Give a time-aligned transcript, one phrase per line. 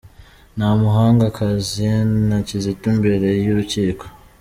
[0.57, 4.03] Ntamuhanga Cassien na Kizito imbere y’urukiko.